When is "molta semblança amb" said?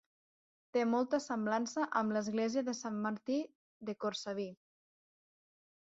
0.93-2.15